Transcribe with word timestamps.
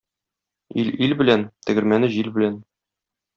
Ил 0.83 0.89
ил 1.07 1.13
белән, 1.19 1.43
тегермәне 1.67 2.11
җил 2.17 2.33
белән. 2.39 2.57